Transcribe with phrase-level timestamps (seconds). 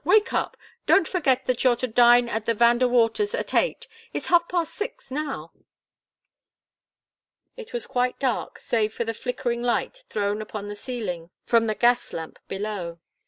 [0.03, 0.57] Wake up!
[0.87, 3.87] Don't forget that you're to dine at the Van De Waters' at eight!
[4.13, 5.51] It's half past six now!"
[7.55, 11.75] It was quite dark, save for the flickering light thrown upon the ceiling from the
[11.75, 12.97] gas lamp below.